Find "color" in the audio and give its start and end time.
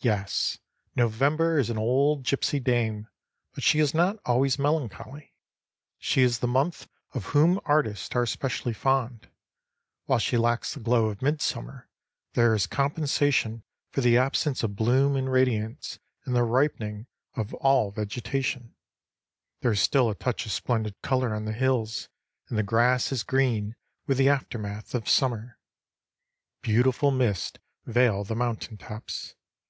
21.00-21.32